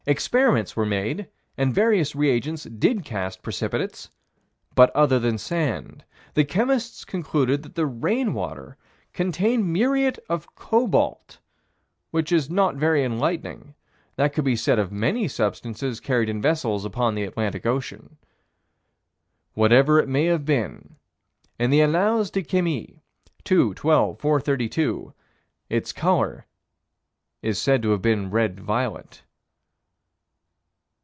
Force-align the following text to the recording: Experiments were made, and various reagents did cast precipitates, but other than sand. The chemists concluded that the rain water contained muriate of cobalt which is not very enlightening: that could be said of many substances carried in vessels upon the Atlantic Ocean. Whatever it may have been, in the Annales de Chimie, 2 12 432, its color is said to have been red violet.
Experiments 0.07 0.75
were 0.75 0.83
made, 0.85 1.29
and 1.57 1.75
various 1.75 2.15
reagents 2.15 2.63
did 2.63 3.05
cast 3.05 3.43
precipitates, 3.43 4.09
but 4.73 4.89
other 4.95 5.19
than 5.19 5.37
sand. 5.37 6.03
The 6.33 6.43
chemists 6.43 7.05
concluded 7.05 7.61
that 7.61 7.75
the 7.75 7.85
rain 7.85 8.33
water 8.33 8.77
contained 9.13 9.71
muriate 9.71 10.17
of 10.27 10.55
cobalt 10.55 11.37
which 12.09 12.31
is 12.31 12.49
not 12.49 12.73
very 12.77 13.03
enlightening: 13.03 13.75
that 14.15 14.33
could 14.33 14.43
be 14.43 14.55
said 14.55 14.79
of 14.79 14.91
many 14.91 15.27
substances 15.27 15.99
carried 15.99 16.29
in 16.29 16.41
vessels 16.41 16.83
upon 16.83 17.13
the 17.13 17.23
Atlantic 17.23 17.67
Ocean. 17.67 18.17
Whatever 19.53 19.99
it 19.99 20.09
may 20.09 20.25
have 20.25 20.45
been, 20.45 20.95
in 21.59 21.69
the 21.69 21.81
Annales 21.83 22.31
de 22.31 22.41
Chimie, 22.41 23.01
2 23.43 23.75
12 23.75 24.19
432, 24.19 25.13
its 25.69 25.93
color 25.93 26.47
is 27.43 27.61
said 27.61 27.83
to 27.83 27.91
have 27.91 28.01
been 28.01 28.31
red 28.31 28.59
violet. 28.59 29.21